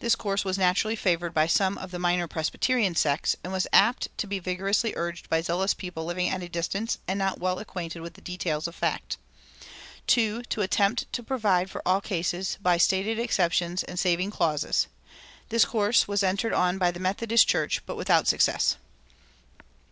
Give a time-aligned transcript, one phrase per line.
[0.00, 4.08] This course was naturally favored by some of the minor Presbyterian sects, and was apt
[4.18, 8.00] to be vigorously urged by zealous people living at a distance and not well acquainted
[8.02, 9.16] with details of fact.
[10.08, 14.88] (2) To attempt to provide for all cases by stated exceptions and saving clauses.
[15.50, 18.74] This course was entered on by the Methodist Church, but without success.